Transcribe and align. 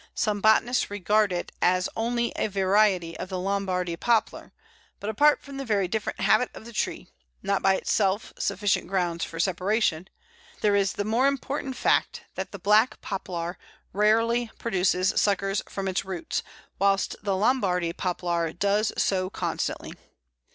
Some 0.15 0.41
botanists 0.41 0.89
regard 0.89 1.31
it 1.31 1.51
as 1.61 1.87
only 1.95 2.33
a 2.35 2.47
variety 2.47 3.15
of 3.19 3.29
the 3.29 3.37
Lombardy 3.37 3.95
Poplar, 3.95 4.51
but 4.99 5.11
apart 5.11 5.43
from 5.43 5.57
the 5.57 5.63
very 5.63 5.87
different 5.87 6.21
habit 6.21 6.49
of 6.55 6.65
the 6.65 6.73
tree 6.73 7.07
not 7.43 7.61
by 7.61 7.75
itself 7.75 8.33
sufficient 8.39 8.87
grounds 8.87 9.23
for 9.23 9.39
separation 9.39 10.07
there 10.61 10.75
is 10.75 10.93
the 10.93 11.05
more 11.05 11.27
important 11.27 11.75
fact 11.75 12.23
that 12.33 12.51
the 12.51 12.57
Black 12.57 12.99
Poplar 13.01 13.59
rarely 13.93 14.49
produces 14.57 15.13
suckers 15.21 15.61
from 15.69 15.87
its 15.87 16.03
roots, 16.03 16.41
whilst 16.79 17.15
the 17.21 17.35
Lombardy 17.35 17.93
Poplar 17.93 18.51
does 18.53 18.91
so 18.97 19.29
constantly. 19.29 19.93